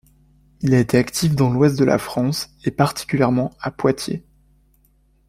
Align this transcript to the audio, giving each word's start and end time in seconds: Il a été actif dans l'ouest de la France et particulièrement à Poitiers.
Il 0.61 0.73
a 0.73 0.79
été 0.79 0.97
actif 0.97 1.35
dans 1.35 1.51
l'ouest 1.51 1.77
de 1.77 1.85
la 1.85 1.99
France 1.99 2.49
et 2.63 2.71
particulièrement 2.71 3.51
à 3.59 3.69
Poitiers. 3.69 4.25